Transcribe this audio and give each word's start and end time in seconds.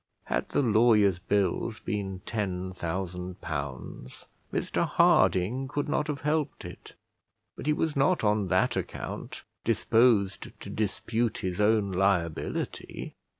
Had 0.23 0.49
the 0.49 0.63
lawyers' 0.63 1.19
bills 1.19 1.79
been 1.79 2.21
ten 2.25 2.73
thousand 2.73 3.39
pounds, 3.39 4.25
Mr 4.51 4.83
Harding 4.87 5.67
could 5.67 5.87
not 5.87 6.07
have 6.07 6.21
helped 6.21 6.65
it; 6.65 6.95
but 7.55 7.67
he 7.67 7.73
was 7.73 7.95
not 7.95 8.23
on 8.23 8.47
that 8.47 8.75
account 8.75 9.43
disposed 9.63 10.59
to 10.59 10.69
dispute 10.71 11.37
his 11.37 11.61
own 11.61 11.91
liability. 11.91 13.13